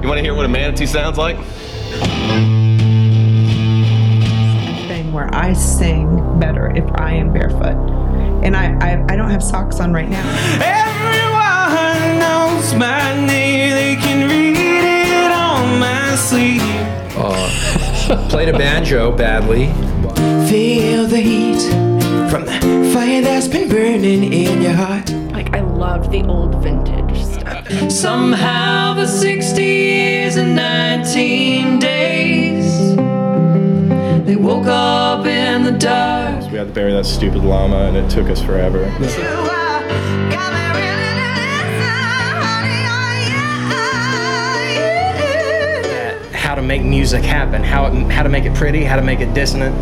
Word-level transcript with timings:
You 0.00 0.06
want 0.06 0.18
to 0.18 0.22
hear 0.22 0.34
what 0.34 0.44
a 0.44 0.48
manatee 0.48 0.86
sounds 0.86 1.18
like? 1.18 1.36
Thing 4.86 5.12
where 5.12 5.28
I 5.34 5.52
sing 5.54 6.38
better 6.38 6.70
if 6.70 6.84
I 6.94 7.14
am 7.14 7.32
barefoot, 7.32 7.76
and 8.44 8.56
I 8.56 8.76
I, 8.80 9.04
I 9.08 9.16
don't 9.16 9.30
have 9.30 9.42
socks 9.42 9.80
on 9.80 9.92
right 9.92 10.08
now. 10.08 10.24
Everyone 10.62 12.18
knows 12.20 12.74
my 12.74 13.14
name, 13.26 13.70
they 13.70 13.96
can 13.96 14.28
read 14.28 14.56
it 14.56 15.32
on 15.32 15.80
my 15.80 16.14
sleeve. 16.14 16.62
Played 18.30 18.50
a 18.50 18.52
banjo 18.56 19.10
badly. 19.16 19.66
Feel 20.48 21.06
the 21.06 21.18
heat 21.18 21.60
from 22.30 22.44
the 22.44 22.90
fire 22.94 23.20
that's 23.20 23.48
been 23.48 23.68
burning 23.68 24.32
in 24.32 24.62
your 24.62 24.74
heart. 24.74 25.10
Like 25.32 25.54
I 25.56 25.60
loved 25.60 26.12
the 26.12 26.22
old 26.24 26.62
vintage 26.62 26.86
stuff. 26.86 26.97
Somehow 27.68 28.94
the 28.94 29.06
60 29.06 29.62
years 29.62 30.36
and 30.36 30.56
19 30.56 31.78
days, 31.78 32.96
they 34.24 34.36
woke 34.36 34.66
up 34.66 35.26
in 35.26 35.64
the 35.64 35.72
dark. 35.72 36.50
We 36.50 36.56
had 36.56 36.68
to 36.68 36.72
bury 36.72 36.92
that 36.92 37.04
stupid 37.04 37.44
llama, 37.44 37.76
and 37.76 37.96
it 37.98 38.08
took 38.08 38.30
us 38.30 38.40
forever. 38.40 38.86
how 46.32 46.54
to 46.54 46.62
make 46.62 46.82
music 46.82 47.22
happen, 47.22 47.62
how 47.62 47.84
it, 47.84 48.10
how 48.10 48.22
to 48.22 48.30
make 48.30 48.46
it 48.46 48.54
pretty, 48.54 48.82
how 48.82 48.96
to 48.96 49.02
make 49.02 49.20
it 49.20 49.34
dissonant, 49.34 49.76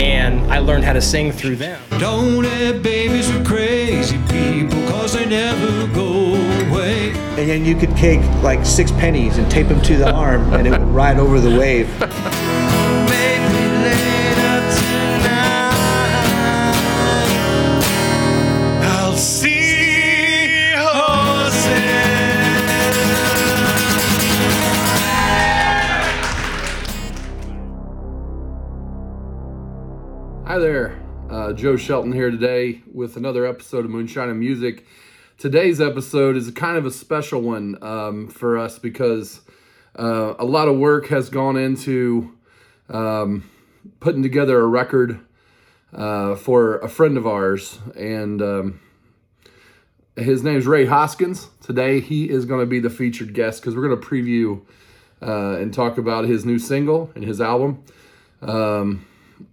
and 0.00 0.40
I 0.52 0.60
learned 0.60 0.84
how 0.84 0.92
to 0.92 1.00
sing 1.00 1.32
through 1.32 1.56
them. 1.56 1.82
Don't 1.98 2.44
have 2.44 2.80
babies 2.80 3.32
with 3.32 3.44
crazy 3.44 4.18
people, 4.28 4.78
cause 4.88 5.14
they 5.14 5.26
never 5.26 5.88
go 5.92 6.06
away. 6.06 6.13
And 7.36 7.48
then 7.48 7.64
you 7.64 7.74
could 7.74 7.96
take 7.96 8.20
like 8.42 8.64
six 8.64 8.92
pennies 8.92 9.38
and 9.38 9.50
tape 9.50 9.66
them 9.68 9.82
to 9.82 9.96
the 9.96 10.08
arm, 10.12 10.52
and 10.54 10.66
it 10.68 10.70
would 10.70 10.82
ride 10.82 11.18
over 11.18 11.40
the 11.40 11.58
wave. 11.58 11.88
Maybe 11.98 12.10
later 13.82 14.60
tonight, 14.76 15.74
I'll 18.84 19.16
see 19.16 20.72
horses. 20.76 21.82
Hi 30.46 30.58
there, 30.58 31.02
uh, 31.30 31.52
Joe 31.52 31.76
Shelton 31.76 32.12
here 32.12 32.30
today 32.30 32.82
with 32.92 33.16
another 33.16 33.44
episode 33.44 33.84
of 33.84 33.90
Moonshine 33.90 34.28
and 34.28 34.38
Music. 34.38 34.86
Today's 35.36 35.80
episode 35.80 36.36
is 36.36 36.48
kind 36.52 36.76
of 36.76 36.86
a 36.86 36.92
special 36.92 37.40
one 37.40 37.76
um, 37.82 38.28
for 38.28 38.56
us 38.56 38.78
because 38.78 39.40
uh, 39.98 40.34
a 40.38 40.44
lot 40.44 40.68
of 40.68 40.78
work 40.78 41.08
has 41.08 41.28
gone 41.28 41.56
into 41.56 42.32
um, 42.88 43.50
putting 43.98 44.22
together 44.22 44.60
a 44.60 44.66
record 44.66 45.18
uh, 45.92 46.36
for 46.36 46.78
a 46.78 46.88
friend 46.88 47.16
of 47.16 47.26
ours, 47.26 47.80
and 47.96 48.40
um, 48.40 48.80
his 50.16 50.44
name's 50.44 50.68
Ray 50.68 50.86
Hoskins. 50.86 51.48
Today 51.60 51.98
he 51.98 52.30
is 52.30 52.44
going 52.44 52.60
to 52.60 52.66
be 52.66 52.78
the 52.78 52.88
featured 52.88 53.34
guest 53.34 53.60
because 53.60 53.74
we're 53.74 53.88
going 53.88 54.00
to 54.00 54.06
preview 54.06 54.62
uh, 55.20 55.58
and 55.58 55.74
talk 55.74 55.98
about 55.98 56.26
his 56.26 56.44
new 56.44 56.60
single 56.60 57.10
and 57.16 57.24
his 57.24 57.40
album. 57.40 57.82
Um, 58.40 59.04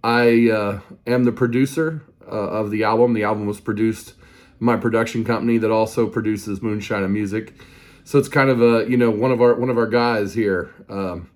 I 0.04 0.48
uh, 0.48 0.80
am 1.08 1.24
the 1.24 1.32
producer 1.32 2.02
uh, 2.24 2.30
of 2.30 2.70
the 2.70 2.84
album. 2.84 3.14
The 3.14 3.24
album 3.24 3.46
was 3.46 3.60
produced 3.60 4.14
my 4.62 4.76
production 4.76 5.24
company 5.24 5.58
that 5.58 5.72
also 5.72 6.06
produces 6.06 6.62
Moonshine 6.62 7.02
and 7.02 7.12
Music. 7.12 7.52
So 8.04 8.16
it's 8.16 8.28
kind 8.28 8.48
of 8.48 8.62
a 8.62 8.88
you 8.88 8.96
know 8.96 9.10
one 9.10 9.32
of 9.32 9.42
our 9.42 9.54
one 9.54 9.68
of 9.70 9.76
our 9.76 9.88
guys 9.88 10.34
here 10.34 10.70
um, 10.88 11.28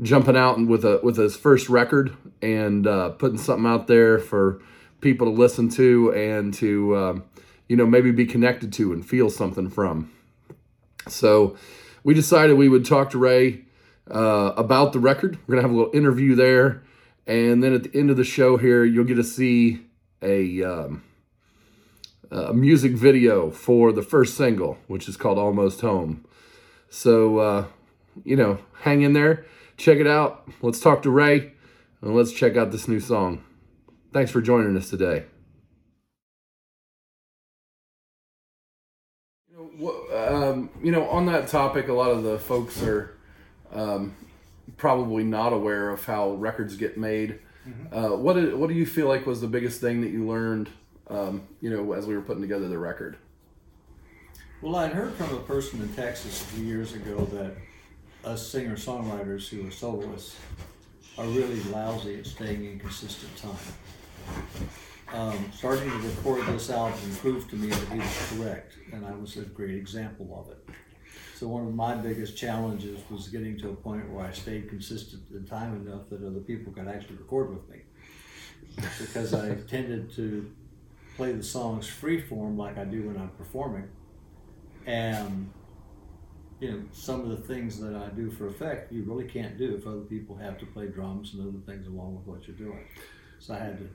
jumping 0.00 0.36
out 0.36 0.58
with 0.66 0.82
a 0.84 0.98
with 1.02 1.18
his 1.18 1.36
first 1.36 1.68
record 1.68 2.16
and 2.40 2.86
uh, 2.86 3.10
putting 3.10 3.36
something 3.36 3.66
out 3.66 3.86
there 3.86 4.18
for 4.18 4.62
people 5.02 5.26
to 5.26 5.30
listen 5.30 5.68
to 5.70 6.14
and 6.14 6.54
to 6.54 6.96
um, 6.96 7.24
you 7.68 7.76
know 7.76 7.86
maybe 7.86 8.10
be 8.10 8.24
connected 8.24 8.72
to 8.72 8.94
and 8.94 9.06
feel 9.06 9.28
something 9.28 9.68
from. 9.68 10.10
So 11.06 11.56
we 12.02 12.14
decided 12.14 12.56
we 12.56 12.70
would 12.70 12.86
talk 12.86 13.10
to 13.10 13.18
Ray 13.18 13.66
uh, 14.10 14.54
about 14.56 14.94
the 14.94 15.00
record. 15.00 15.38
We're 15.46 15.56
gonna 15.56 15.68
have 15.68 15.70
a 15.70 15.76
little 15.76 15.94
interview 15.94 16.34
there, 16.34 16.82
and 17.26 17.62
then 17.62 17.74
at 17.74 17.82
the 17.82 17.98
end 17.98 18.10
of 18.10 18.16
the 18.16 18.24
show 18.24 18.56
here, 18.56 18.84
you'll 18.84 19.04
get 19.04 19.16
to 19.16 19.24
see 19.24 19.84
a 20.22 20.62
um, 20.62 21.02
a 22.34 22.52
music 22.52 22.92
video 22.92 23.50
for 23.50 23.92
the 23.92 24.02
first 24.02 24.36
single, 24.36 24.78
which 24.86 25.08
is 25.08 25.16
called 25.16 25.38
"Almost 25.38 25.80
Home." 25.80 26.24
So 26.88 27.38
uh, 27.38 27.66
you 28.24 28.36
know, 28.36 28.58
hang 28.80 29.02
in 29.02 29.12
there, 29.12 29.46
check 29.76 29.98
it 29.98 30.06
out. 30.06 30.48
Let's 30.62 30.80
talk 30.80 31.02
to 31.02 31.10
Ray, 31.10 31.52
and 32.00 32.14
let's 32.14 32.32
check 32.32 32.56
out 32.56 32.70
this 32.70 32.88
new 32.88 33.00
song. 33.00 33.44
Thanks 34.12 34.30
for 34.30 34.40
joining 34.40 34.76
us 34.76 34.90
today. 34.90 35.24
Um, 40.14 40.70
you 40.82 40.92
know, 40.92 41.08
on 41.08 41.26
that 41.26 41.48
topic, 41.48 41.88
a 41.88 41.92
lot 41.92 42.10
of 42.10 42.22
the 42.22 42.38
folks 42.38 42.82
are 42.82 43.16
um, 43.72 44.14
probably 44.76 45.24
not 45.24 45.52
aware 45.52 45.90
of 45.90 46.04
how 46.04 46.32
records 46.32 46.76
get 46.76 46.96
made. 46.96 47.40
Uh, 47.90 48.10
what 48.10 48.34
did, 48.34 48.54
what 48.54 48.68
do 48.68 48.74
you 48.74 48.86
feel 48.86 49.08
like 49.08 49.26
was 49.26 49.40
the 49.40 49.46
biggest 49.46 49.80
thing 49.80 50.02
that 50.02 50.10
you 50.10 50.26
learned? 50.26 50.68
Um, 51.08 51.42
you 51.60 51.70
know, 51.70 51.92
as 51.92 52.06
we 52.06 52.14
were 52.14 52.22
putting 52.22 52.42
together 52.42 52.68
the 52.68 52.78
record. 52.78 53.18
Well, 54.62 54.76
I'd 54.76 54.92
heard 54.92 55.12
from 55.14 55.34
a 55.34 55.40
person 55.40 55.82
in 55.82 55.92
Texas 55.92 56.40
a 56.40 56.44
few 56.46 56.64
years 56.64 56.94
ago 56.94 57.26
that 57.32 57.54
us 58.24 58.46
singer 58.46 58.76
songwriters 58.76 59.48
who 59.48 59.66
are 59.68 59.70
soloists 59.70 60.36
are 61.18 61.26
really 61.26 61.60
lousy 61.64 62.18
at 62.18 62.26
staying 62.26 62.64
in 62.64 62.78
consistent 62.78 63.36
time. 63.36 63.56
Um, 65.12 65.52
starting 65.54 65.90
to 65.90 65.96
record 66.08 66.46
this 66.46 66.70
album 66.70 66.98
proved 67.20 67.50
to 67.50 67.56
me 67.56 67.68
that 67.68 67.88
he 67.88 67.98
was 67.98 68.32
correct, 68.32 68.78
and 68.92 69.04
I 69.04 69.12
was 69.12 69.36
a 69.36 69.42
great 69.42 69.74
example 69.74 70.44
of 70.44 70.50
it. 70.50 70.74
So 71.36 71.48
one 71.48 71.66
of 71.66 71.74
my 71.74 71.94
biggest 71.94 72.36
challenges 72.36 73.00
was 73.10 73.28
getting 73.28 73.58
to 73.58 73.70
a 73.70 73.74
point 73.74 74.08
where 74.10 74.24
I 74.24 74.32
stayed 74.32 74.68
consistent 74.68 75.24
in 75.30 75.44
time 75.44 75.86
enough 75.86 76.08
that 76.10 76.24
other 76.24 76.40
people 76.40 76.72
could 76.72 76.88
actually 76.88 77.16
record 77.16 77.50
with 77.50 77.68
me. 77.68 77.82
Because 78.98 79.34
I 79.34 79.54
tended 79.68 80.10
to 80.16 80.50
play 81.16 81.32
the 81.32 81.42
songs 81.42 81.86
free 81.86 82.20
form 82.20 82.56
like 82.56 82.78
I 82.78 82.84
do 82.84 83.08
when 83.08 83.16
I'm 83.16 83.30
performing. 83.30 83.88
And 84.86 85.50
you 86.60 86.70
know, 86.70 86.82
some 86.92 87.20
of 87.20 87.28
the 87.30 87.36
things 87.36 87.80
that 87.80 87.94
I 87.94 88.08
do 88.08 88.30
for 88.30 88.46
effect 88.46 88.92
you 88.92 89.02
really 89.04 89.24
can't 89.24 89.58
do 89.58 89.74
if 89.74 89.86
other 89.86 90.00
people 90.00 90.36
have 90.36 90.58
to 90.58 90.66
play 90.66 90.86
drums 90.86 91.34
and 91.34 91.42
other 91.42 91.58
things 91.66 91.86
along 91.86 92.16
with 92.16 92.26
what 92.26 92.46
you're 92.46 92.56
doing. 92.56 92.84
So 93.38 93.54
I 93.54 93.58
had 93.58 93.78
to 93.78 93.88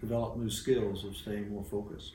develop 0.00 0.36
new 0.36 0.50
skills 0.50 1.04
of 1.04 1.16
staying 1.16 1.50
more 1.50 1.64
focused. 1.64 2.12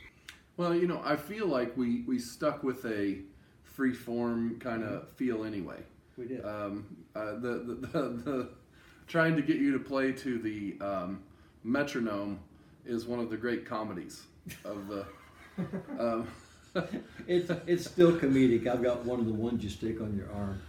Well, 0.57 0.73
you 0.73 0.87
know, 0.87 1.01
I 1.03 1.15
feel 1.15 1.47
like 1.47 1.75
we 1.75 2.03
we 2.07 2.19
stuck 2.19 2.63
with 2.63 2.85
a 2.85 3.19
free 3.63 3.93
form 3.93 4.57
kind 4.59 4.83
of 4.83 5.09
feel 5.11 5.43
anyway. 5.43 5.83
We 6.17 6.27
did. 6.27 6.45
Um, 6.45 6.85
uh, 7.15 7.33
the, 7.35 7.63
the, 7.67 7.87
the 7.87 8.01
the 8.23 8.49
trying 9.07 9.35
to 9.35 9.41
get 9.41 9.57
you 9.57 9.73
to 9.73 9.79
play 9.79 10.11
to 10.13 10.39
the 10.39 10.77
um, 10.81 11.23
metronome 11.63 12.39
is 12.85 13.05
one 13.05 13.19
of 13.19 13.29
the 13.29 13.37
great 13.37 13.65
comedies 13.65 14.23
of 14.63 14.87
the. 14.87 15.05
Um, 15.99 16.27
It's 17.25 17.49
it's 17.65 17.85
still 17.89 18.11
comedic. 18.19 18.67
I've 18.67 18.83
got 18.83 19.05
one 19.05 19.19
of 19.21 19.25
the 19.25 19.33
ones 19.33 19.63
you 19.63 19.69
stick 19.69 20.01
on 20.01 20.13
your 20.17 20.29
arm, 20.33 20.59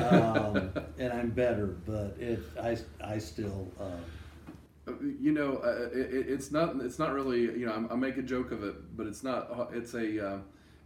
um, 0.00 0.72
and 0.98 1.12
I'm 1.12 1.28
better, 1.30 1.66
but 1.86 2.16
it 2.18 2.40
I 2.60 2.78
I 3.04 3.18
still. 3.18 3.70
Uh, 3.78 4.92
you 5.20 5.32
know, 5.32 5.58
uh, 5.58 5.88
it, 5.92 6.14
it- 6.14 6.28
it's 6.30 6.50
not 6.50 6.76
it's 6.80 6.98
not 6.98 7.12
really 7.12 7.42
you 7.42 7.66
know 7.66 7.86
I, 7.90 7.92
I 7.92 7.96
make 7.96 8.16
a 8.16 8.22
joke 8.22 8.50
of 8.50 8.64
it, 8.64 8.96
but 8.96 9.06
it's 9.06 9.22
not 9.22 9.70
it's 9.74 9.92
a 9.94 10.26
uh, 10.26 10.38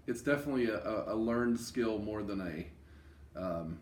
it's 0.09 0.21
definitely 0.23 0.67
a, 0.67 0.79
a 0.83 1.15
a 1.15 1.17
learned 1.17 1.61
skill 1.61 1.99
more 2.01 2.25
than 2.25 2.41
a 2.41 2.67
um, 3.41 3.79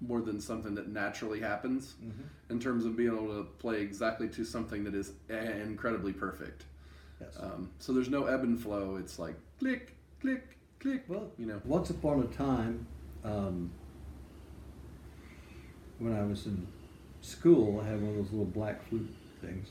more 0.00 0.20
than 0.20 0.40
something 0.40 0.74
that 0.74 0.88
naturally 0.88 1.40
happens 1.40 1.94
in 2.50 2.60
terms 2.60 2.84
of 2.84 2.96
being 2.96 3.08
able 3.14 3.28
to 3.28 3.44
play 3.58 3.80
exactly 3.80 4.28
to 4.28 4.44
something 4.44 4.84
that 4.84 4.94
is 4.94 5.12
incredibly 5.30 6.12
perfect. 6.12 6.64
yes. 7.20 7.36
Um, 7.40 7.70
so 7.78 7.92
there's 7.92 8.10
no 8.10 8.26
ebb 8.26 8.42
and 8.42 8.60
flow. 8.60 8.96
It's 8.96 9.18
like 9.18 9.34
click, 9.58 9.94
click, 10.20 10.56
click. 10.80 11.04
Well, 11.08 11.30
you 11.38 11.46
know. 11.46 11.60
once 11.64 11.90
upon 11.90 12.20
a 12.20 12.26
time, 12.36 12.86
um, 13.24 13.70
when 15.98 16.14
I 16.14 16.22
was 16.24 16.46
in 16.46 16.66
school, 17.22 17.80
I 17.80 17.88
had 17.88 18.00
one 18.00 18.10
of 18.10 18.16
those 18.16 18.30
little 18.30 18.44
black 18.44 18.86
flute 18.88 19.08
things, 19.40 19.68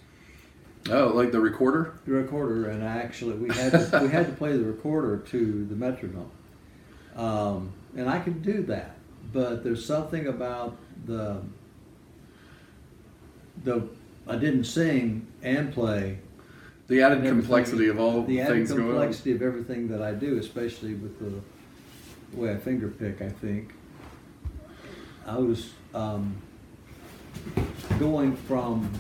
Oh, 0.90 1.08
like 1.14 1.32
the 1.32 1.40
recorder. 1.40 2.00
the 2.06 2.14
recorder, 2.14 2.70
and 2.70 2.84
I 2.84 2.98
actually 2.98 3.36
we 3.36 3.54
had 3.56 3.72
to, 3.72 4.00
we 4.02 4.10
had 4.10 4.26
to 4.28 4.34
play 4.34 4.58
the 4.58 4.64
recorder 4.64 5.18
to 5.18 5.66
the 5.66 5.76
metronome, 5.76 6.32
um, 7.16 7.74
and 7.96 8.10
I 8.10 8.20
could 8.20 8.42
do 8.42 8.64
that. 8.64 8.96
But 9.34 9.64
there's 9.64 9.86
something 9.86 10.28
about 10.28 10.78
the 11.06 11.42
the 13.64 13.88
I 14.28 14.36
didn't 14.38 14.66
sing 14.66 15.28
and 15.44 15.74
play 15.74 16.20
The 16.88 17.02
added 17.02 17.24
complexity 17.24 17.88
of 17.90 18.00
all 18.00 18.24
the 18.24 18.42
added 18.42 18.54
things 18.54 18.72
going 18.72 18.84
on. 18.84 18.90
complexity 18.90 19.32
of 19.34 19.42
everything 19.42 19.88
that 19.90 20.02
I 20.02 20.14
do, 20.14 20.38
especially 20.38 20.96
with 20.96 21.20
the 21.20 21.42
way 22.38 22.52
I 22.52 22.58
finger 22.58 22.88
pick. 22.88 23.22
I 23.22 23.30
think 23.30 23.74
I 25.26 25.38
was 25.38 25.72
um, 25.94 26.36
going 28.00 28.36
from 28.36 28.92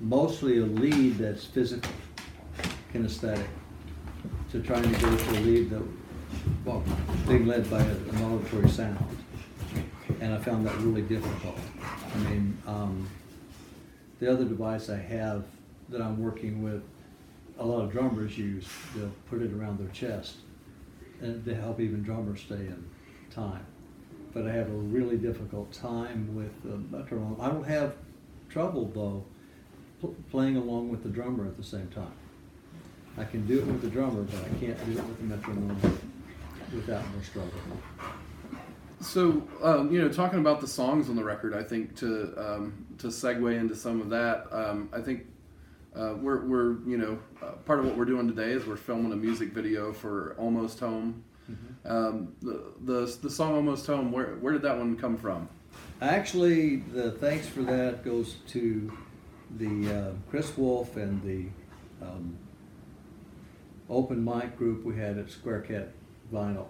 mostly 0.00 0.58
a 0.58 0.64
lead 0.64 1.18
that's 1.18 1.44
physical, 1.44 1.90
kinesthetic, 2.92 3.46
to 4.50 4.60
trying 4.60 4.82
to 4.82 5.00
go 5.00 5.16
to 5.16 5.30
a 5.30 5.40
lead 5.40 5.70
that, 5.70 5.82
well, 6.64 6.82
being 7.28 7.46
led 7.46 7.68
by 7.70 7.80
a- 7.82 7.84
an 8.10 8.22
auditory 8.22 8.68
sound. 8.68 9.04
And 10.20 10.34
I 10.34 10.38
found 10.38 10.66
that 10.66 10.76
really 10.78 11.02
difficult. 11.02 11.58
I 12.14 12.18
mean, 12.30 12.56
um, 12.66 13.08
the 14.20 14.30
other 14.30 14.44
device 14.44 14.88
I 14.88 14.98
have 14.98 15.44
that 15.88 16.00
I'm 16.00 16.20
working 16.22 16.62
with, 16.62 16.82
a 17.58 17.66
lot 17.66 17.82
of 17.82 17.90
drummers 17.92 18.38
use, 18.38 18.66
they'll 18.94 19.10
put 19.28 19.42
it 19.42 19.52
around 19.52 19.78
their 19.78 19.88
chest 19.88 20.36
and 21.20 21.44
to 21.44 21.54
help 21.54 21.80
even 21.80 22.02
drummers 22.02 22.40
stay 22.40 22.54
in 22.54 22.84
time. 23.30 23.64
But 24.32 24.46
I 24.46 24.52
have 24.52 24.68
a 24.68 24.74
really 24.74 25.16
difficult 25.16 25.72
time 25.72 26.34
with 26.34 26.62
the 26.62 26.76
metronome. 26.96 27.36
I 27.40 27.48
don't 27.48 27.66
have 27.66 27.94
trouble 28.48 28.90
though 28.94 29.24
pl- 30.00 30.14
playing 30.30 30.56
along 30.56 30.88
with 30.90 31.02
the 31.02 31.08
drummer 31.08 31.46
at 31.46 31.56
the 31.56 31.62
same 31.64 31.88
time. 31.88 32.12
I 33.18 33.24
can 33.24 33.46
do 33.46 33.58
it 33.58 33.66
with 33.66 33.82
the 33.82 33.90
drummer, 33.90 34.22
but 34.22 34.40
I 34.40 34.48
can't 34.64 34.78
do 34.86 34.92
it 34.92 35.04
with 35.04 35.18
the 35.18 35.24
metronome 35.24 35.98
without 36.72 37.08
more 37.12 37.22
struggle. 37.22 37.52
So, 39.00 39.42
um, 39.62 39.92
you 39.92 40.00
know, 40.00 40.08
talking 40.08 40.38
about 40.38 40.60
the 40.60 40.68
songs 40.68 41.08
on 41.08 41.16
the 41.16 41.24
record, 41.24 41.54
I 41.54 41.62
think 41.62 41.96
to 41.96 42.32
um, 42.36 42.86
to 42.98 43.08
segue 43.08 43.58
into 43.58 43.74
some 43.74 44.00
of 44.00 44.10
that, 44.10 44.46
um, 44.52 44.88
I 44.92 45.00
think 45.00 45.26
uh, 45.96 46.14
we're 46.20 46.44
we're 46.44 46.78
you 46.86 46.96
know 46.96 47.18
uh, 47.42 47.52
part 47.64 47.80
of 47.80 47.86
what 47.86 47.96
we're 47.96 48.04
doing 48.04 48.28
today 48.28 48.52
is 48.52 48.64
we're 48.64 48.76
filming 48.76 49.12
a 49.12 49.16
music 49.16 49.52
video 49.52 49.92
for 49.92 50.36
Almost 50.38 50.78
Home. 50.80 51.24
Um, 51.84 52.34
the, 52.40 52.62
the 52.82 53.18
the 53.22 53.30
song 53.30 53.54
Almost 53.54 53.86
Home, 53.88 54.12
where 54.12 54.36
where 54.36 54.52
did 54.52 54.62
that 54.62 54.78
one 54.78 54.96
come 54.96 55.16
from? 55.16 55.48
Actually, 56.00 56.76
the 56.76 57.10
thanks 57.10 57.46
for 57.46 57.62
that 57.62 58.04
goes 58.04 58.36
to 58.48 58.96
the 59.58 59.92
uh, 59.92 60.12
Chris 60.30 60.56
Wolf 60.56 60.96
and 60.96 61.20
the 61.22 62.06
um, 62.06 62.36
open 63.90 64.24
mic 64.24 64.56
group 64.56 64.84
we 64.84 64.96
had 64.96 65.18
at 65.18 65.30
Square 65.30 65.62
Cat 65.62 65.92
Vinyl. 66.32 66.66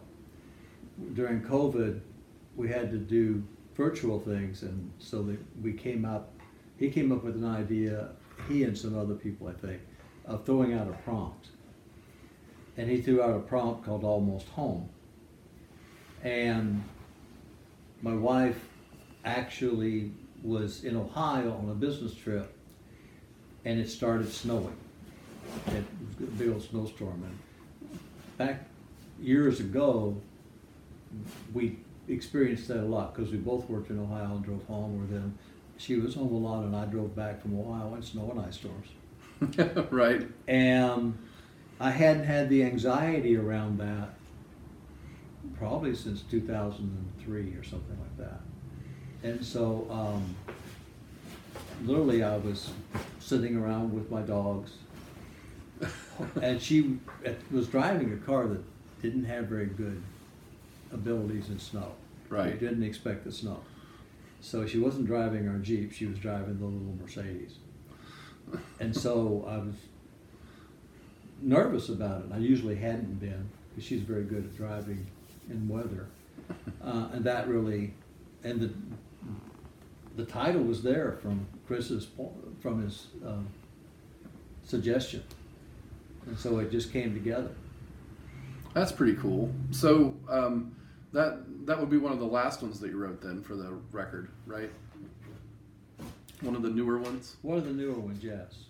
During 1.14 1.41
COVID, 1.41 2.00
we 2.56 2.69
had 2.69 2.91
to 2.91 2.99
do 2.99 3.43
virtual 3.75 4.20
things, 4.20 4.62
and 4.62 4.91
so 4.99 5.23
that 5.23 5.38
we 5.62 5.73
came 5.73 6.05
up. 6.05 6.35
He 6.76 6.91
came 6.91 7.12
up 7.12 7.23
with 7.25 7.37
an 7.37 7.44
idea. 7.44 8.11
He 8.49 8.64
and 8.64 8.76
some 8.76 8.99
other 8.99 9.14
people, 9.14 9.49
I 9.49 9.53
think, 9.53 9.81
of 10.26 10.44
throwing 10.44 10.75
out 10.75 10.88
a 10.88 10.93
prompt. 11.05 11.49
And 12.76 12.91
he 12.91 13.00
threw 13.00 13.23
out 13.23 13.37
a 13.37 13.41
prompt 13.41 13.85
called 13.85 14.05
"Almost 14.05 14.49
Home," 14.49 14.88
and 16.23 16.82
my 18.03 18.14
wife 18.14 18.69
actually 19.25 20.12
was 20.43 20.82
in 20.82 20.97
Ohio 20.97 21.53
on 21.53 21.69
a 21.70 21.75
business 21.75 22.14
trip, 22.14 22.53
and 23.64 23.79
it 23.79 23.88
started 23.88 24.32
snowing. 24.32 24.76
It 25.69 25.85
was 26.19 26.29
a 26.29 26.32
big 26.32 26.49
old 26.49 26.62
snowstorm, 26.62 27.23
and 27.23 27.38
back 28.38 28.67
years 29.22 29.60
ago, 29.60 30.20
we 31.52 31.78
experienced 32.08 32.69
that 32.69 32.80
a 32.80 32.86
lot 32.86 33.14
because 33.14 33.30
we 33.30 33.38
both 33.38 33.69
worked 33.69 33.90
in 33.90 33.98
Ohio 33.98 34.36
and 34.36 34.44
drove 34.44 34.64
home. 34.64 35.02
Or 35.02 35.06
then 35.12 35.38
she 35.76 35.96
was 35.96 36.14
home 36.14 36.32
a 36.32 36.38
lot, 36.38 36.64
and 36.64 36.74
I 36.74 36.84
drove 36.86 37.14
back 37.14 37.40
from 37.40 37.58
Ohio 37.58 37.94
in 37.94 38.02
snow 38.02 38.30
and 38.30 38.40
ice 38.40 38.56
storms. 38.56 38.88
right. 39.90 40.28
And 40.48 41.16
I 41.80 41.90
hadn't 41.90 42.24
had 42.24 42.48
the 42.48 42.64
anxiety 42.64 43.36
around 43.36 43.78
that 43.78 44.10
probably 45.58 45.94
since 45.94 46.22
2003 46.22 47.40
or 47.54 47.62
something 47.62 47.98
like 48.00 48.28
that. 48.28 48.40
And 49.22 49.44
so, 49.44 49.86
um, 49.90 50.34
literally, 51.84 52.22
I 52.22 52.36
was 52.36 52.70
sitting 53.20 53.56
around 53.56 53.94
with 53.94 54.10
my 54.10 54.22
dogs, 54.22 54.72
and 56.42 56.60
she 56.60 56.98
was 57.50 57.68
driving 57.68 58.12
a 58.12 58.16
car 58.16 58.46
that 58.48 58.62
didn't 59.02 59.25
have 59.25 59.46
very 59.46 59.66
good 59.66 60.02
abilities 60.93 61.49
in 61.49 61.58
snow. 61.58 61.93
Right. 62.28 62.52
We 62.52 62.58
didn't 62.58 62.84
expect 62.84 63.25
the 63.25 63.32
snow. 63.32 63.60
So 64.40 64.66
she 64.66 64.78
wasn't 64.78 65.06
driving 65.06 65.49
our 65.49 65.58
Jeep, 65.58 65.93
she 65.93 66.06
was 66.06 66.19
driving 66.19 66.58
the 66.58 66.64
little 66.64 66.96
Mercedes. 67.00 67.56
And 68.81 68.96
so 68.96 69.44
I 69.49 69.58
was 69.58 69.75
nervous 71.40 71.88
about 71.88 72.25
it. 72.25 72.32
I 72.32 72.38
usually 72.38 72.76
hadn't 72.76 73.20
been 73.20 73.49
because 73.70 73.84
she's 73.84 74.02
very 74.02 74.25
good 74.25 74.44
at 74.44 74.56
driving 74.56 75.06
in 75.50 75.69
weather. 75.69 76.06
Uh, 76.84 77.08
and 77.12 77.25
that 77.25 77.46
really, 77.46 77.94
and 78.43 78.60
the, 78.60 78.70
the 80.16 80.25
title 80.25 80.62
was 80.62 80.82
there 80.82 81.12
from 81.22 81.46
Chris's, 81.66 82.08
from 82.60 82.82
his 82.82 83.06
um, 83.25 83.46
suggestion. 84.64 85.22
And 86.26 86.37
so 86.37 86.58
it 86.58 86.72
just 86.72 86.93
came 86.93 87.14
together. 87.14 87.52
That's 88.74 88.92
pretty 88.92 89.14
cool. 89.16 89.52
So 89.70 90.14
um, 90.28 90.74
that 91.12 91.66
that 91.66 91.78
would 91.78 91.90
be 91.90 91.98
one 91.98 92.12
of 92.12 92.19
the 92.19 92.26
last 92.26 92.62
ones 92.62 92.80
that 92.80 92.90
you 92.90 92.96
wrote 92.98 93.20
then 93.20 93.42
for 93.42 93.54
the 93.54 93.72
record, 93.92 94.30
right? 94.46 94.70
One 96.40 96.56
of 96.56 96.62
the 96.62 96.70
newer 96.70 96.98
ones. 96.98 97.36
One 97.42 97.58
of 97.58 97.64
the 97.64 97.72
newer 97.72 97.98
ones, 97.98 98.22
yes. 98.22 98.64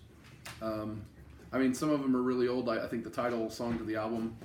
Um, 0.61 1.01
I 1.51 1.57
mean, 1.57 1.73
some 1.73 1.89
of 1.89 2.01
them 2.01 2.15
are 2.15 2.21
really 2.21 2.47
old. 2.47 2.69
I, 2.69 2.83
I 2.83 2.87
think 2.87 3.03
the 3.03 3.09
title 3.09 3.49
song 3.49 3.77
to 3.77 3.83
the 3.83 3.95
album, 3.95 4.35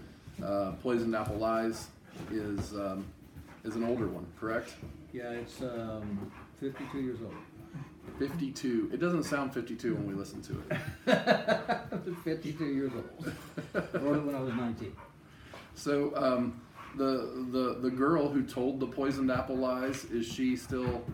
uh, 0.42 0.72
"Poisoned 0.82 1.14
Apple 1.14 1.36
Lies," 1.36 1.88
is 2.30 2.72
um, 2.74 3.04
is 3.64 3.76
an 3.76 3.84
older 3.84 4.06
one, 4.06 4.26
correct? 4.38 4.74
Yeah, 5.12 5.30
it's 5.30 5.60
um, 5.62 6.30
52 6.60 7.00
years 7.00 7.18
old. 7.22 7.34
Fifty-two. 8.18 8.90
It 8.92 9.00
doesn't 9.00 9.24
sound 9.24 9.52
fifty-two 9.52 9.94
when 9.94 10.06
we 10.06 10.14
listen 10.14 10.40
to 10.42 10.62
it. 10.70 12.14
52 12.24 12.64
years 12.64 12.90
old. 12.94 13.32
Wrote 13.74 14.16
it 14.16 14.24
when 14.24 14.34
I 14.34 14.40
was 14.40 14.54
19. 14.54 14.96
So 15.78 16.12
um, 16.16 16.60
the 16.96 17.46
the 17.52 17.78
the 17.80 17.90
girl 17.90 18.28
who 18.28 18.42
told 18.42 18.80
the 18.80 18.86
poisoned 18.86 19.30
apple 19.30 19.56
lies 19.56 20.04
is 20.06 20.26
she 20.26 20.56
still 20.56 21.04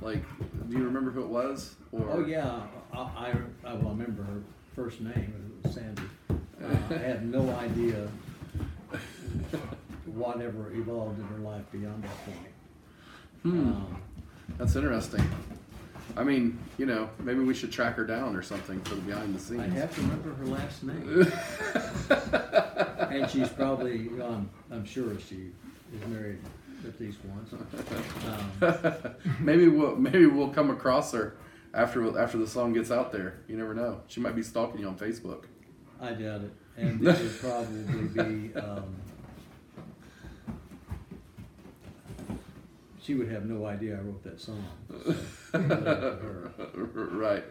like? 0.00 0.22
Do 0.68 0.78
you 0.78 0.84
remember 0.84 1.10
who 1.10 1.22
it 1.22 1.28
was? 1.28 1.76
Or 1.92 2.08
Oh 2.10 2.24
yeah, 2.24 2.62
I, 2.92 2.98
I, 2.98 3.34
I 3.66 3.74
remember 3.74 4.22
her 4.22 4.42
first 4.74 5.02
name. 5.02 5.52
Was 5.62 5.74
Sandy. 5.74 6.02
Uh, 6.30 6.34
I 6.90 6.94
have 6.94 7.22
no 7.22 7.50
idea 7.56 8.08
whatever 10.06 10.72
evolved 10.72 11.18
in 11.18 11.26
her 11.26 11.38
life 11.38 11.64
beyond 11.70 12.02
that 12.04 12.24
point. 12.24 12.52
Hmm. 13.42 13.68
Um, 13.68 14.02
That's 14.56 14.74
interesting. 14.74 15.22
I 16.16 16.22
mean, 16.22 16.58
you 16.78 16.86
know, 16.86 17.10
maybe 17.20 17.40
we 17.40 17.54
should 17.54 17.72
track 17.72 17.96
her 17.96 18.04
down 18.04 18.36
or 18.36 18.42
something 18.42 18.80
for 18.82 18.94
the 18.94 19.00
behind 19.02 19.34
the 19.34 19.38
scenes. 19.38 19.60
I 19.60 19.68
have 19.68 19.94
to 19.94 20.00
remember 20.02 20.34
her 20.34 20.46
last 20.46 20.82
name, 20.82 21.32
and 23.14 23.30
she's 23.30 23.48
probably. 23.48 24.08
Um, 24.20 24.50
I'm 24.70 24.84
sure 24.84 25.18
she 25.18 25.50
is 25.94 26.06
married 26.08 26.38
at 26.86 27.00
least 27.00 27.18
once. 27.24 27.52
Um, 27.52 29.14
maybe 29.40 29.68
we'll 29.68 29.96
maybe 29.96 30.26
we'll 30.26 30.50
come 30.50 30.70
across 30.70 31.12
her 31.12 31.36
after 31.72 32.18
after 32.18 32.38
the 32.38 32.46
song 32.46 32.72
gets 32.72 32.90
out 32.90 33.12
there. 33.12 33.40
You 33.48 33.56
never 33.56 33.74
know. 33.74 34.00
She 34.08 34.20
might 34.20 34.34
be 34.34 34.42
stalking 34.42 34.80
you 34.80 34.88
on 34.88 34.96
Facebook. 34.96 35.44
I 36.00 36.12
doubt 36.12 36.42
it, 36.42 36.52
and 36.76 37.00
this 37.00 37.20
would 37.20 37.40
probably 37.40 38.08
be. 38.08 38.54
Um, 38.56 38.96
she 43.02 43.14
would 43.14 43.30
have 43.30 43.44
no 43.44 43.66
idea 43.66 43.98
I 43.98 44.00
wrote 44.00 44.24
that 44.24 44.40
song. 44.40 44.64
So, 45.54 45.60
leave 45.60 45.70
it 45.70 45.86
up 45.86 46.20
her. 46.20 46.52
right. 47.12 47.44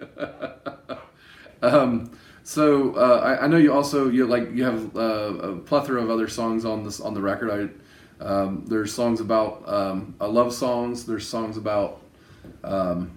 um, 1.62 2.12
so 2.44 2.96
uh, 2.96 3.22
I, 3.24 3.46
I 3.46 3.48
know 3.48 3.58
you 3.58 3.74
also 3.74 4.10
you 4.10 4.26
like 4.28 4.52
you 4.54 4.64
have 4.64 4.96
uh, 4.96 5.00
a 5.00 5.56
plethora 5.58 6.02
of 6.02 6.10
other 6.10 6.28
songs 6.28 6.66
on 6.66 6.84
this 6.84 7.00
on 7.00 7.14
the 7.14 7.22
record. 7.22 7.50
I 8.20 8.24
um, 8.24 8.66
there's 8.68 8.94
songs 8.94 9.20
about 9.20 9.68
um, 9.68 10.16
uh, 10.20 10.28
love 10.28 10.54
songs. 10.54 11.06
There's 11.06 11.28
songs 11.28 11.58
about 11.58 12.02
um, 12.64 13.12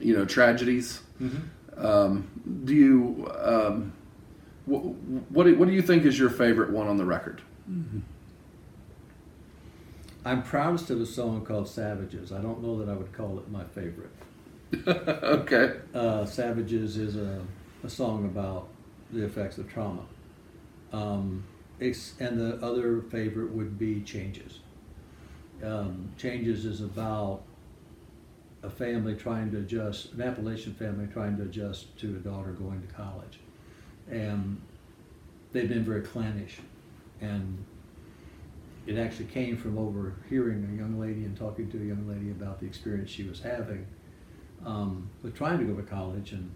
you 0.00 0.16
know 0.16 0.24
tragedies. 0.24 1.00
Um, 1.76 2.28
do 2.64 2.74
you 2.74 3.30
um, 3.38 3.92
wh- 4.66 5.32
what 5.32 5.44
do, 5.44 5.56
what 5.56 5.68
do 5.68 5.74
you 5.74 5.82
think 5.82 6.04
is 6.04 6.18
your 6.18 6.30
favorite 6.30 6.70
one 6.70 6.88
on 6.88 6.96
the 6.96 7.04
record? 7.04 7.40
I'm 10.24 10.42
proudest 10.42 10.90
of 10.90 11.00
a 11.00 11.06
song 11.06 11.44
called 11.44 11.68
Savages. 11.68 12.32
I 12.32 12.40
don't 12.40 12.62
know 12.62 12.78
that 12.78 12.88
I 12.88 12.94
would 12.94 13.12
call 13.12 13.38
it 13.38 13.50
my 13.50 13.64
favorite. 13.64 14.10
okay. 14.86 15.80
Uh, 15.94 16.24
Savages 16.24 16.96
is 16.96 17.16
a, 17.16 17.40
a 17.84 17.90
song 17.90 18.24
about 18.24 18.68
the 19.10 19.24
effects 19.24 19.58
of 19.58 19.68
trauma. 19.70 20.04
Um, 20.92 21.44
and 21.80 22.38
the 22.38 22.58
other 22.62 23.02
favorite 23.02 23.50
would 23.50 23.78
be 23.78 24.02
Changes. 24.02 24.60
Um, 25.64 26.10
Changes 26.16 26.64
is 26.64 26.80
about 26.80 27.42
a 28.62 28.70
family 28.70 29.16
trying 29.16 29.50
to 29.50 29.58
adjust, 29.58 30.12
an 30.12 30.22
Appalachian 30.22 30.74
family 30.74 31.08
trying 31.12 31.36
to 31.38 31.42
adjust 31.42 31.96
to 31.98 32.10
a 32.10 32.18
daughter 32.18 32.52
going 32.52 32.80
to 32.86 32.94
college. 32.94 33.40
And 34.08 34.60
they've 35.52 35.68
been 35.68 35.84
very 35.84 36.02
clannish. 36.02 36.58
And 37.20 37.64
it 38.86 38.98
actually 38.98 39.26
came 39.26 39.56
from 39.56 39.78
overhearing 39.78 40.68
a 40.72 40.76
young 40.76 41.00
lady 41.00 41.24
and 41.24 41.36
talking 41.36 41.70
to 41.70 41.78
a 41.78 41.84
young 41.84 42.08
lady 42.08 42.30
about 42.30 42.60
the 42.60 42.66
experience 42.66 43.10
she 43.10 43.24
was 43.24 43.40
having 43.40 43.86
um, 44.64 45.08
with 45.22 45.34
trying 45.36 45.58
to 45.58 45.64
go 45.64 45.74
to 45.74 45.82
college 45.82 46.32
and 46.32 46.50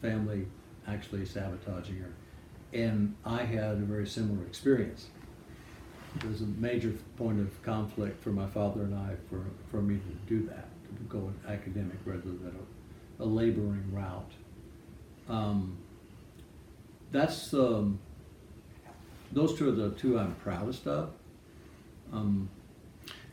family 0.00 0.46
actually 0.88 1.24
sabotaging 1.26 1.98
her. 1.98 2.12
And 2.72 3.14
I 3.24 3.44
had 3.44 3.72
a 3.72 3.86
very 3.94 4.06
similar 4.06 4.44
experience. 4.44 5.08
It 6.16 6.24
was 6.24 6.40
a 6.40 6.46
major 6.46 6.92
point 7.16 7.40
of 7.40 7.62
conflict 7.62 8.22
for 8.22 8.30
my 8.30 8.46
father 8.46 8.82
and 8.82 8.94
I 8.94 9.10
for, 9.30 9.44
for 9.70 9.82
me 9.82 9.96
to 9.96 10.34
do 10.34 10.46
that, 10.48 10.68
to 10.96 11.02
go 11.08 11.18
an 11.18 11.52
academic 11.52 11.96
rather 12.04 12.20
than 12.20 12.56
a, 13.20 13.24
a 13.24 13.26
laboring 13.26 13.88
route. 13.92 14.32
Um, 15.28 15.78
that's 17.10 17.52
um, 17.54 17.98
those 19.32 19.56
two 19.56 19.68
are 19.68 19.72
the 19.72 19.90
two 19.90 20.18
I'm 20.18 20.34
proudest 20.36 20.86
of. 20.86 21.10
Um, 22.12 22.48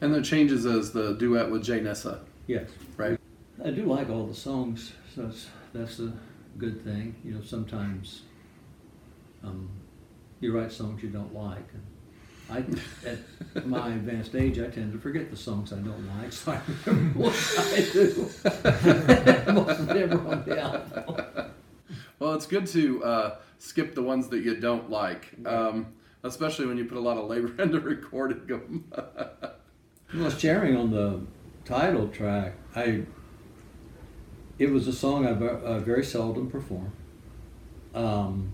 And 0.01 0.13
the 0.13 0.21
changes 0.21 0.65
as 0.65 0.91
the 0.91 1.13
duet 1.13 1.50
with 1.50 1.63
Jay 1.63 1.79
Nessa, 1.79 2.19
yes, 2.47 2.69
right? 2.97 3.17
I 3.63 3.69
do 3.71 3.85
like 3.85 4.09
all 4.09 4.25
the 4.27 4.35
songs. 4.35 4.91
So 5.13 5.24
that's 5.24 5.47
that's 5.74 6.00
a 6.00 6.12
good 6.57 6.83
thing. 6.83 7.15
You 7.24 7.35
know, 7.35 7.41
sometimes 7.41 8.24
um, 9.43 9.69
you 10.39 10.57
write 10.57 10.71
songs 10.71 11.03
you 11.03 11.09
don't 11.09 11.33
like. 11.33 11.67
And 11.74 11.83
I, 12.50 13.07
at 13.07 13.65
my 13.65 13.89
advanced 13.89 14.35
age, 14.35 14.59
I 14.59 14.67
tend 14.67 14.93
to 14.93 15.00
forget 15.00 15.31
the 15.31 15.38
songs 15.38 15.74
I 15.74 15.77
don't 15.77 16.07
like, 16.19 16.31
so 16.31 16.51
I 16.51 16.62
remember 16.85 17.19
what 17.19 17.55
I 17.57 17.88
do. 17.91 19.53
Most 19.53 19.79
of 19.79 19.88
them 19.88 20.13
are 20.13 20.31
on 20.31 20.45
the 20.45 20.59
album. 20.59 21.51
Well, 22.19 22.33
it's 22.33 22.45
good 22.45 22.67
to 22.67 23.03
uh, 23.03 23.35
skip 23.57 23.95
the 23.95 24.03
ones 24.03 24.27
that 24.29 24.43
you 24.43 24.55
don't 24.59 24.89
like, 24.89 25.33
um, 25.45 25.88
especially 26.24 26.67
when 26.67 26.77
you 26.77 26.85
put 26.85 26.97
a 26.97 27.01
lot 27.01 27.17
of 27.17 27.27
labor 27.27 27.51
into 27.62 27.79
recording 27.79 28.45
them. 28.47 28.91
Well, 30.13 30.29
sharing 30.29 30.77
on 30.77 30.91
the 30.91 31.19
title 31.65 32.07
track, 32.07 32.53
I 32.75 33.01
it 34.57 34.71
was 34.71 34.88
a 34.88 34.93
song 34.93 35.25
I 35.25 35.31
uh, 35.31 35.79
very 35.79 36.03
seldom 36.03 36.50
perform, 36.50 36.91
um, 37.93 38.53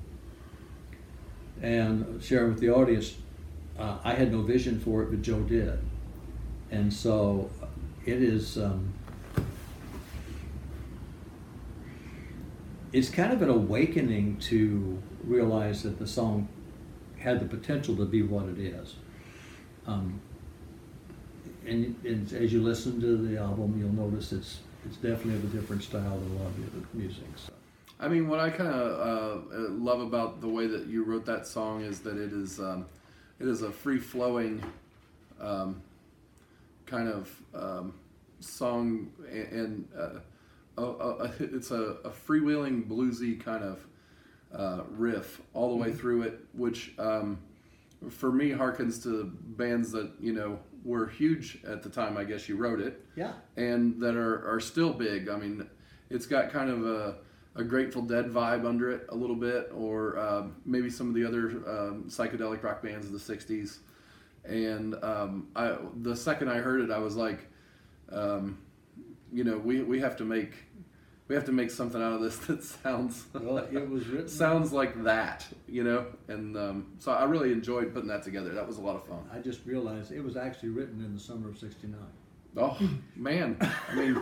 and 1.61 2.21
sharing 2.21 2.51
with 2.51 2.59
the 2.59 2.69
audience. 2.69 3.15
Uh, 3.77 3.97
I 4.03 4.13
had 4.13 4.31
no 4.31 4.41
vision 4.41 4.79
for 4.79 5.03
it, 5.03 5.09
but 5.09 5.21
Joe 5.21 5.41
did, 5.41 5.79
and 6.71 6.93
so 6.93 7.49
it 8.05 8.21
is. 8.21 8.57
Um, 8.57 8.93
it's 12.93 13.09
kind 13.09 13.31
of 13.31 13.41
an 13.41 13.49
awakening 13.49 14.37
to 14.37 15.01
realize 15.23 15.83
that 15.83 15.97
the 15.97 16.07
song 16.07 16.49
had 17.17 17.39
the 17.39 17.45
potential 17.45 17.95
to 17.95 18.05
be 18.05 18.21
what 18.21 18.45
it 18.49 18.59
is. 18.59 18.95
Um, 19.87 20.19
and, 21.65 21.95
and 22.03 22.31
as 22.33 22.51
you 22.51 22.61
listen 22.61 22.99
to 22.99 23.17
the 23.17 23.37
album, 23.37 23.79
you'll 23.79 23.93
notice 23.93 24.33
it's 24.33 24.59
it's 24.85 24.97
definitely 24.97 25.35
of 25.35 25.43
a 25.43 25.57
different 25.57 25.83
style 25.83 26.17
than 26.17 26.37
a 26.37 26.41
lot 26.41 26.47
of 26.47 26.57
the 26.57 26.77
other 26.77 26.87
music. 26.93 27.25
So. 27.35 27.53
I 27.99 28.07
mean, 28.07 28.27
what 28.27 28.39
I 28.39 28.49
kind 28.49 28.69
of 28.69 29.47
uh, 29.51 29.69
love 29.69 30.01
about 30.01 30.41
the 30.41 30.47
way 30.47 30.65
that 30.67 30.87
you 30.87 31.03
wrote 31.03 31.25
that 31.27 31.45
song 31.45 31.83
is 31.83 31.99
that 31.99 32.17
it 32.17 32.33
is 32.33 32.59
um, 32.59 32.87
it 33.39 33.47
is 33.47 33.61
a 33.61 33.71
free 33.71 33.99
flowing 33.99 34.63
um, 35.39 35.81
kind 36.85 37.07
of 37.07 37.41
um, 37.53 37.93
song, 38.39 39.11
and 39.31 39.87
uh, 39.97 40.19
a, 40.77 40.83
a, 40.83 41.33
it's 41.39 41.71
a, 41.71 41.97
a 42.03 42.09
freewheeling 42.09 42.87
bluesy 42.87 43.39
kind 43.39 43.63
of 43.63 43.85
uh, 44.53 44.83
riff 44.89 45.41
all 45.53 45.69
the 45.69 45.75
way 45.75 45.91
through 45.91 46.23
it, 46.23 46.39
which 46.53 46.93
um, 46.97 47.37
for 48.09 48.31
me 48.31 48.49
harkens 48.49 49.01
to 49.03 49.31
bands 49.57 49.91
that 49.91 50.09
you 50.19 50.33
know 50.33 50.59
were 50.83 51.07
huge 51.07 51.59
at 51.67 51.83
the 51.83 51.89
time. 51.89 52.17
I 52.17 52.23
guess 52.23 52.47
you 52.49 52.55
wrote 52.57 52.79
it 52.81 53.05
Yeah. 53.15 53.33
and 53.57 53.99
that 54.01 54.15
are, 54.15 54.47
are 54.51 54.59
still 54.59 54.93
big. 54.93 55.29
I 55.29 55.37
mean, 55.37 55.67
it's 56.09 56.25
got 56.25 56.51
kind 56.51 56.69
of 56.69 56.85
a, 56.85 57.15
a 57.55 57.63
Grateful 57.63 58.01
Dead 58.01 58.25
vibe 58.27 58.65
under 58.67 58.91
it 58.91 59.05
a 59.09 59.15
little 59.15 59.35
bit, 59.35 59.71
or 59.75 60.17
um, 60.19 60.55
maybe 60.65 60.89
some 60.89 61.07
of 61.09 61.13
the 61.15 61.25
other 61.25 61.49
um, 61.67 62.05
psychedelic 62.07 62.63
rock 62.63 62.81
bands 62.81 63.05
of 63.07 63.11
the 63.13 63.19
'60s. 63.19 63.79
And 64.45 64.95
um, 65.03 65.47
I, 65.55 65.75
the 66.01 66.15
second 66.15 66.49
I 66.49 66.57
heard 66.57 66.81
it, 66.81 66.89
I 66.91 66.97
was 66.97 67.15
like, 67.15 67.47
um, 68.11 68.57
you 69.31 69.43
know, 69.43 69.57
we, 69.57 69.81
we 69.83 69.99
have 69.99 70.15
to 70.17 70.23
make 70.23 70.53
we 71.31 71.35
have 71.35 71.45
to 71.45 71.53
make 71.53 71.71
something 71.71 72.01
out 72.01 72.11
of 72.11 72.19
this 72.19 72.35
that 72.47 72.61
sounds 72.61 73.23
Well, 73.33 73.59
it 73.59 73.89
was 73.89 74.05
written. 74.09 74.27
sounds 74.27 74.73
like 74.73 75.01
that, 75.05 75.47
you 75.65 75.81
know. 75.81 76.07
And 76.27 76.57
um, 76.57 76.87
so 76.99 77.13
I 77.13 77.23
really 77.23 77.53
enjoyed 77.53 77.93
putting 77.93 78.09
that 78.09 78.21
together. 78.21 78.49
That 78.49 78.67
was 78.67 78.79
a 78.79 78.81
lot 78.81 78.97
of 78.97 79.07
fun. 79.07 79.19
I 79.33 79.39
just 79.39 79.65
realized 79.65 80.11
it 80.11 80.21
was 80.21 80.35
actually 80.35 80.69
written 80.69 80.99
in 80.99 81.13
the 81.13 81.19
summer 81.21 81.47
of 81.47 81.57
'69. 81.57 81.97
Oh 82.57 82.77
man! 83.15 83.55
I 83.89 83.95
mean, 83.95 84.21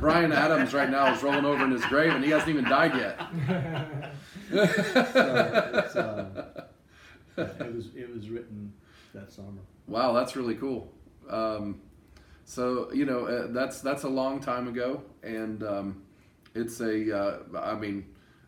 Bryan 0.00 0.32
Adams 0.32 0.74
right 0.74 0.90
now 0.90 1.14
is 1.14 1.22
rolling 1.22 1.46
over 1.46 1.64
in 1.64 1.70
his 1.70 1.84
grave, 1.86 2.12
and 2.12 2.22
he 2.22 2.30
hasn't 2.30 2.50
even 2.50 2.64
died 2.64 2.94
yet. 2.94 4.12
So 4.50 4.62
it's, 5.72 5.96
uh, 5.96 6.54
it 7.38 7.74
was 7.74 7.86
it 7.96 8.14
was 8.14 8.28
written 8.28 8.74
that 9.14 9.32
summer. 9.32 9.62
Wow, 9.86 10.12
that's 10.12 10.36
really 10.36 10.56
cool. 10.56 10.92
Um, 11.30 11.80
so 12.44 12.92
you 12.92 13.06
know, 13.06 13.24
uh, 13.24 13.46
that's 13.48 13.80
that's 13.80 14.02
a 14.02 14.10
long 14.10 14.40
time 14.40 14.68
ago, 14.68 15.02
and 15.22 15.62
um, 15.62 16.02
it's 16.54 16.80
a, 16.80 17.16
uh, 17.16 17.38
I 17.58 17.74
mean, 17.74 18.06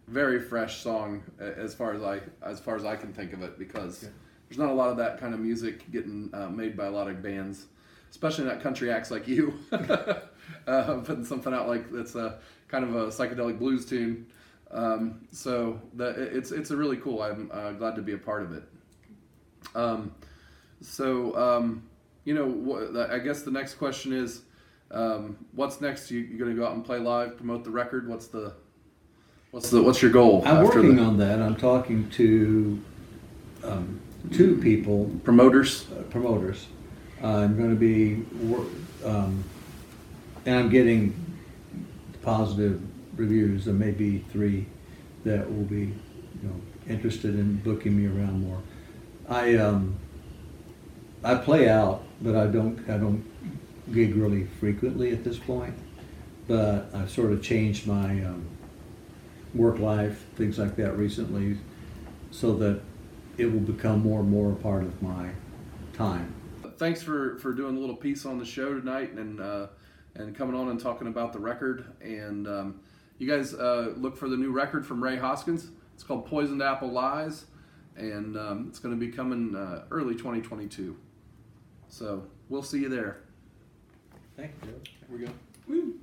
very 0.08 0.40
fresh 0.40 0.80
song 0.80 1.22
as 1.38 1.74
far 1.74 1.94
as 1.94 2.02
I 2.02 2.20
as 2.42 2.60
far 2.60 2.76
as 2.76 2.84
I 2.84 2.96
can 2.96 3.12
think 3.12 3.32
of 3.32 3.42
it, 3.42 3.58
because 3.58 4.00
there's 4.48 4.58
not 4.58 4.70
a 4.70 4.74
lot 4.74 4.90
of 4.90 4.96
that 4.98 5.18
kind 5.18 5.34
of 5.34 5.40
music 5.40 5.90
getting 5.90 6.30
uh, 6.34 6.48
made 6.48 6.76
by 6.76 6.86
a 6.86 6.90
lot 6.90 7.08
of 7.08 7.22
bands, 7.22 7.66
especially 8.10 8.44
not 8.44 8.60
country 8.60 8.90
acts 8.90 9.10
like 9.10 9.26
you, 9.28 9.58
uh, 9.72 10.96
putting 11.04 11.24
something 11.24 11.54
out 11.54 11.68
like 11.68 11.90
that's 11.90 12.14
a 12.14 12.38
kind 12.68 12.84
of 12.84 12.94
a 12.94 13.06
psychedelic 13.06 13.58
blues 13.58 13.86
tune. 13.86 14.26
Um, 14.70 15.26
so 15.30 15.80
that 15.94 16.18
it's 16.18 16.50
it's 16.50 16.70
a 16.70 16.76
really 16.76 16.96
cool. 16.96 17.22
I'm 17.22 17.50
uh, 17.52 17.72
glad 17.72 17.96
to 17.96 18.02
be 18.02 18.12
a 18.12 18.18
part 18.18 18.42
of 18.42 18.52
it. 18.52 18.64
Um, 19.74 20.14
so, 20.80 21.36
um, 21.36 21.84
you 22.24 22.34
know, 22.34 22.48
wh- 22.50 23.10
I 23.10 23.18
guess 23.18 23.42
the 23.42 23.50
next 23.50 23.74
question 23.74 24.12
is, 24.12 24.42
um, 24.92 25.36
what's 25.52 25.80
next? 25.80 26.10
You, 26.10 26.20
you 26.20 26.38
going 26.38 26.50
to 26.50 26.56
go 26.56 26.66
out 26.66 26.74
and 26.74 26.84
play 26.84 26.98
live, 26.98 27.36
promote 27.36 27.64
the 27.64 27.70
record? 27.70 28.08
What's 28.08 28.26
the, 28.26 28.52
what's 29.50 29.70
the, 29.70 29.82
what's 29.82 30.02
your 30.02 30.10
goal? 30.10 30.42
I'm 30.46 30.64
working 30.64 30.96
the 30.96 31.02
on 31.02 31.18
that. 31.18 31.40
I'm 31.40 31.56
talking 31.56 32.08
to 32.10 32.82
um, 33.64 34.00
two 34.30 34.58
people, 34.58 35.10
promoters? 35.24 35.86
uh, 35.90 36.02
promoters. 36.02 36.66
I'm 37.22 37.56
going 37.56 37.70
to 37.70 37.76
be, 37.76 38.24
um, 39.04 39.44
and 40.44 40.56
I'm 40.56 40.68
getting 40.68 41.14
positive 42.22 42.80
reviews. 43.16 43.64
There 43.64 43.74
may 43.74 43.92
be 43.92 44.18
three 44.30 44.66
that 45.24 45.48
will 45.48 45.64
be, 45.64 45.80
you 45.80 45.94
know, 46.42 46.60
interested 46.88 47.34
in 47.34 47.56
booking 47.58 47.96
me 47.96 48.06
around 48.06 48.40
more. 48.46 48.60
I 49.28 49.54
um, 49.56 49.96
I 51.22 51.36
play 51.36 51.68
out, 51.68 52.02
but 52.20 52.34
I 52.34 52.46
don't 52.46 52.78
I 52.90 52.98
don't 52.98 53.24
gig 53.90 54.14
really 54.14 54.44
frequently 54.44 55.12
at 55.12 55.24
this 55.24 55.38
point. 55.38 55.74
But 56.46 56.90
I've 56.94 57.10
sort 57.10 57.32
of 57.32 57.42
changed 57.42 57.86
my 57.86 58.24
um, 58.24 58.46
work 59.54 59.78
life, 59.78 60.24
things 60.36 60.58
like 60.58 60.76
that 60.76 60.96
recently, 60.96 61.58
so 62.30 62.54
that 62.54 62.80
it 63.38 63.46
will 63.46 63.60
become 63.60 64.00
more 64.00 64.20
and 64.20 64.30
more 64.30 64.52
a 64.52 64.56
part 64.56 64.82
of 64.82 65.00
my 65.02 65.30
time. 65.92 66.34
Thanks 66.78 67.02
for, 67.02 67.38
for 67.38 67.52
doing 67.52 67.76
a 67.76 67.80
little 67.80 67.96
piece 67.96 68.26
on 68.26 68.38
the 68.38 68.44
show 68.44 68.74
tonight 68.74 69.12
and, 69.12 69.40
uh, 69.40 69.68
and 70.14 70.34
coming 70.34 70.54
on 70.54 70.68
and 70.68 70.80
talking 70.80 71.06
about 71.06 71.32
the 71.32 71.38
record. 71.38 71.84
And 72.00 72.48
um, 72.48 72.80
you 73.18 73.28
guys 73.28 73.54
uh, 73.54 73.92
look 73.96 74.16
for 74.16 74.28
the 74.28 74.36
new 74.36 74.50
record 74.50 74.84
from 74.84 75.02
Ray 75.02 75.16
Hoskins. 75.16 75.70
It's 75.94 76.02
called 76.02 76.26
Poisoned 76.26 76.62
Apple 76.62 76.90
Lies, 76.90 77.44
and 77.96 78.36
um, 78.36 78.66
it's 78.68 78.78
going 78.78 78.98
to 78.98 78.98
be 78.98 79.12
coming 79.12 79.54
uh, 79.54 79.84
early 79.90 80.14
2022. 80.14 80.96
So 81.88 82.24
we'll 82.48 82.62
see 82.62 82.80
you 82.80 82.88
there. 82.88 83.21
Thank 84.36 84.52
you. 84.62 84.70
Joe. 84.70 84.78
Here 85.08 85.18
we 85.18 85.26
go. 85.26 85.32
Woo. 85.68 85.94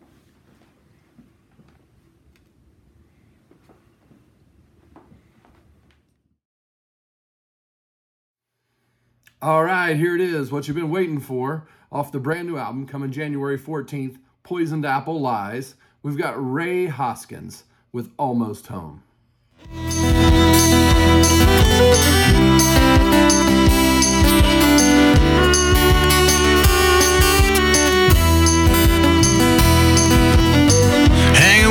All 9.41 9.63
right, 9.63 9.95
here 9.95 10.15
it 10.15 10.21
is. 10.21 10.51
What 10.51 10.67
you've 10.67 10.75
been 10.75 10.91
waiting 10.91 11.19
for 11.19 11.65
off 11.91 12.12
the 12.12 12.19
brand 12.19 12.48
new 12.48 12.57
album 12.57 12.86
coming 12.86 13.12
January 13.12 13.57
14th 13.57 14.17
Poisoned 14.43 14.86
Apple 14.86 15.19
Lies. 15.19 15.75
We've 16.03 16.17
got 16.17 16.33
Ray 16.36 16.88
Hoskins 16.88 17.63
with 17.91 18.12
Almost 18.17 18.67
Home. 18.67 19.03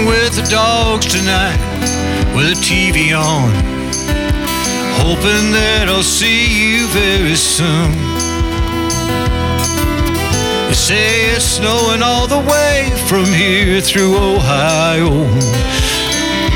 With 0.09 0.37
the 0.37 0.47
dogs 0.51 1.05
tonight 1.07 1.61
with 2.35 2.49
the 2.49 2.59
TV 2.65 3.13
on. 3.13 3.53
Hoping 5.05 5.53
that 5.53 5.87
I'll 5.89 6.03
see 6.03 6.49
you 6.49 6.89
very 6.89 7.37
soon. 7.37 7.93
They 10.69 10.79
say 10.89 11.37
it's 11.37 11.45
snowing 11.45 12.03
all 12.03 12.27
the 12.27 12.41
way 12.41 12.89
from 13.07 13.27
here 13.27 13.81
through 13.83 14.17
Ohio. 14.17 15.13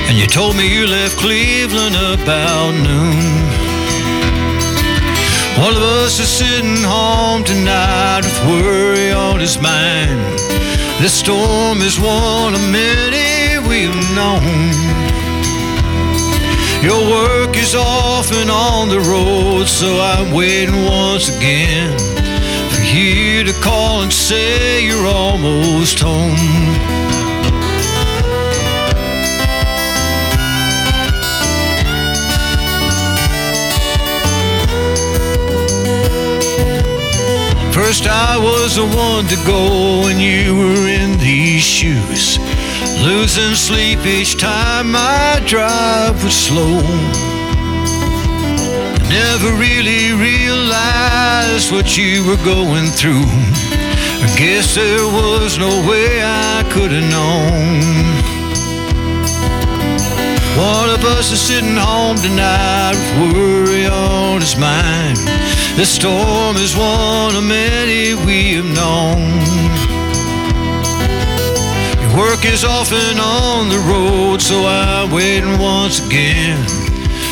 And 0.09 0.17
you 0.17 0.27
told 0.27 0.57
me 0.57 0.65
you 0.73 0.87
left 0.87 1.19
Cleveland 1.19 1.97
about 1.97 2.73
noon. 2.89 3.21
One 5.61 5.77
of 5.77 5.83
us 6.01 6.19
is 6.19 6.29
sitting 6.29 6.83
home 6.83 7.45
tonight 7.45 8.23
with 8.25 8.39
worry 8.49 9.13
on 9.13 9.41
his 9.41 9.61
mind. 9.61 10.41
This 11.01 11.13
storm 11.13 11.83
is 11.83 11.99
one 12.01 12.55
of 12.55 12.63
many 12.71 13.22
we've 13.83 14.15
known. 14.15 14.43
Your 16.83 17.01
work 17.11 17.57
is 17.57 17.75
off 17.75 18.33
and 18.33 18.51
on 18.51 18.89
the 18.89 19.01
road, 19.01 19.67
so 19.67 20.01
I'm 20.01 20.33
waiting 20.33 20.85
once 20.85 21.29
again 21.37 21.97
for 22.71 22.83
you 22.83 23.45
to 23.45 23.53
call 23.61 24.03
and 24.03 24.13
say 24.13 24.85
you're 24.85 25.07
almost 25.07 25.99
home. 26.01 26.37
First, 37.73 38.07
I 38.07 38.37
was 38.39 38.77
the 38.77 38.87
one 38.87 39.27
to 39.27 39.37
go 39.47 40.03
when 40.03 40.21
you 40.21 40.57
were 40.57 40.89
in 40.89 41.19
these 41.19 41.63
shoes. 41.63 42.42
Losing 43.03 43.57
sleep 43.57 44.07
each 44.07 44.37
time 44.39 44.93
my 44.93 45.43
drive 45.45 46.23
was 46.23 46.37
slow. 46.37 46.81
Never 49.11 49.51
really 49.59 50.13
realized 50.13 51.73
what 51.73 51.97
you 51.99 52.25
were 52.25 52.43
going 52.45 52.87
through. 52.87 53.27
I 53.27 54.33
guess 54.39 54.77
there 54.77 55.05
was 55.05 55.59
no 55.59 55.73
way 55.89 56.23
I 56.23 56.63
could 56.71 56.93
have 56.93 57.11
known. 57.11 57.83
One 60.57 60.91
of 60.91 61.05
us 61.05 61.33
is 61.33 61.41
sitting 61.41 61.77
home 61.77 62.19
tonight 62.19 62.95
with 63.19 63.35
worry 63.35 63.87
on 63.87 64.41
his 64.41 64.57
mind. 64.57 65.19
The 65.77 65.85
storm 65.85 66.55
is 66.57 66.77
one 66.77 67.35
of 67.35 67.43
many 67.43 68.15
we 68.15 68.55
have 68.55 68.73
known. 68.77 70.12
Work 72.17 72.45
is 72.45 72.63
often 72.63 73.19
on 73.19 73.71
the 73.71 73.79
road, 73.79 74.43
so 74.43 74.67
I'm 74.67 75.11
waiting 75.11 75.59
once 75.59 76.07
again 76.07 76.63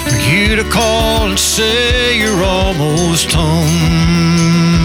for 0.08 0.16
you 0.16 0.56
to 0.56 0.64
call 0.70 1.28
and 1.28 1.38
say 1.38 2.18
you're 2.18 2.42
almost 2.42 3.30
home. 3.30 4.79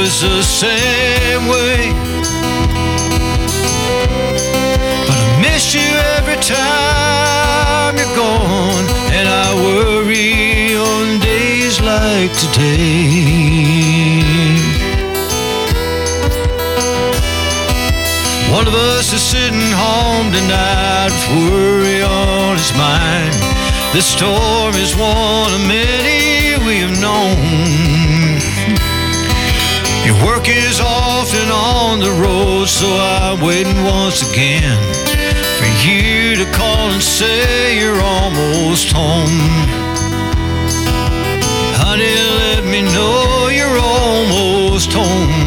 I 0.00 0.02
was 0.02 0.22
the 0.22 0.42
same 0.42 1.44
way. 1.46 1.92
But 5.06 5.18
I 5.20 5.40
miss 5.42 5.74
you 5.74 5.88
every 6.16 6.40
time 6.40 7.98
you're 7.98 8.16
gone, 8.16 8.86
and 9.12 9.28
I 9.28 9.52
worry 9.60 10.74
on 10.74 11.20
days 11.20 11.82
like 11.82 12.32
today. 12.32 13.44
One 18.50 18.66
of 18.66 18.72
us 18.72 19.12
is 19.12 19.20
sitting 19.20 19.70
home 19.84 20.32
tonight 20.32 21.12
with 21.12 21.52
worry 21.52 22.02
on 22.02 22.56
his 22.56 22.72
mind. 22.72 23.34
This 23.92 24.06
storm 24.06 24.74
is 24.76 24.96
one 24.96 25.52
of 25.52 25.60
many 25.68 26.56
we 26.64 26.78
have 26.88 26.98
known. 27.02 27.89
Work 30.24 30.48
is 30.48 30.80
often 30.80 31.48
on 31.50 32.00
the 32.00 32.12
road, 32.20 32.68
so 32.68 32.86
I'm 32.86 33.40
waiting 33.40 33.84
once 33.84 34.20
again 34.30 34.76
for 35.56 35.68
you 35.86 36.36
to 36.36 36.50
call 36.52 36.90
and 36.90 37.02
say 37.02 37.80
you're 37.80 38.02
almost 38.02 38.92
home. 38.92 39.40
Honey, 41.80 42.14
let 42.44 42.64
me 42.64 42.82
know 42.82 43.48
you're 43.48 43.78
almost 43.78 44.92
home. 44.92 45.39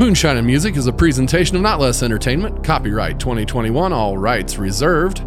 Moonshine 0.00 0.38
and 0.38 0.46
Music 0.46 0.76
is 0.76 0.86
a 0.86 0.92
presentation 0.94 1.56
of 1.56 1.62
Not 1.62 1.78
Less 1.78 2.02
Entertainment, 2.02 2.64
copyright 2.64 3.20
2021, 3.20 3.92
all 3.92 4.16
rights 4.16 4.56
reserved. 4.56 5.22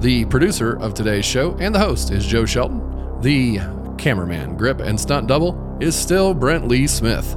The 0.00 0.26
producer 0.26 0.78
of 0.78 0.94
today's 0.94 1.24
show 1.24 1.56
and 1.58 1.74
the 1.74 1.80
host 1.80 2.12
is 2.12 2.24
Joe 2.24 2.46
Shelton. 2.46 3.20
The 3.20 3.58
cameraman, 3.98 4.56
grip, 4.56 4.78
and 4.78 5.00
stunt 5.00 5.26
double 5.26 5.76
is 5.80 5.96
still 5.96 6.34
Brent 6.34 6.68
Lee 6.68 6.86
Smith. 6.86 7.36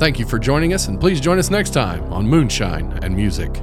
Thank 0.00 0.18
you 0.18 0.26
for 0.26 0.40
joining 0.40 0.74
us, 0.74 0.88
and 0.88 0.98
please 0.98 1.20
join 1.20 1.38
us 1.38 1.50
next 1.50 1.70
time 1.70 2.12
on 2.12 2.26
Moonshine 2.26 2.98
and 3.04 3.14
Music. 3.14 3.62